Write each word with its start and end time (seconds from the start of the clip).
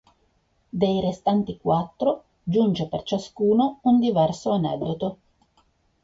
Dei 0.71 0.99
restanti 0.99 1.59
quattro 1.59 2.23
giunge 2.41 2.87
per 2.87 3.03
ciascuno 3.03 3.81
un 3.83 3.99
diverso 3.99 4.49
aneddoto. 4.49 5.17